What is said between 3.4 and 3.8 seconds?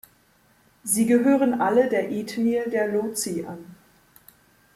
an.